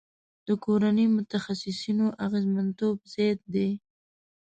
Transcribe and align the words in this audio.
د 0.47 0.49
کورني 0.63 1.05
متخصصینو 1.17 2.07
اغیزمنتوب 2.25 2.97
زیات 3.13 3.39
دی. 3.53 3.69